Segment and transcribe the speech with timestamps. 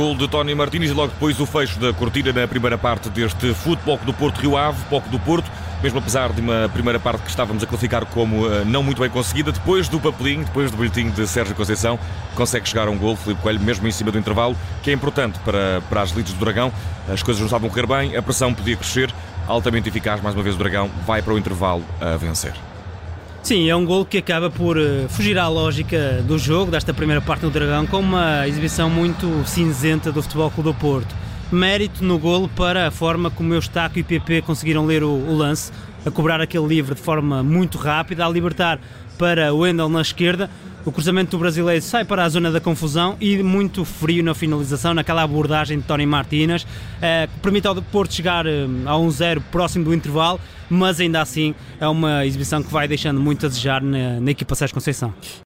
[0.00, 3.52] Gol de Tony Martins e logo depois o fecho da cortina na primeira parte deste
[3.52, 5.50] Futebol do Porto Rio Ave, Poco do Porto,
[5.82, 9.10] mesmo apesar de uma primeira parte que estávamos a classificar como uh, não muito bem
[9.10, 11.98] conseguida, depois do papelinho, depois do bilhetinho de Sérgio Conceição,
[12.34, 15.38] consegue chegar a um gol, Filipe Coelho, mesmo em cima do intervalo, que é importante
[15.40, 16.72] para, para as elites do Dragão.
[17.06, 19.12] As coisas não estavam a correr bem, a pressão podia crescer,
[19.46, 22.54] altamente eficaz, mais uma vez o Dragão vai para o intervalo a vencer.
[23.42, 27.20] Sim, é um gol que acaba por uh, fugir à lógica do jogo, desta primeira
[27.20, 31.12] parte do Dragão, com uma exibição muito cinzenta do Futebol Clube do Porto.
[31.50, 35.72] Mérito no golo para a forma como Eustáquio e PP conseguiram ler o, o lance,
[36.06, 38.78] a cobrar aquele livre de forma muito rápida, a libertar
[39.18, 40.48] para o Wendel na esquerda,
[40.84, 44.94] o cruzamento do brasileiro sai para a zona da confusão e muito frio na finalização,
[44.94, 46.66] naquela abordagem de Tony Martínez,
[47.00, 51.54] eh, que permite ao Porto chegar eh, a 1-0 próximo do intervalo, mas ainda assim
[51.80, 55.14] é uma exibição que vai deixando muito a desejar na, na equipa Sérgio Conceição.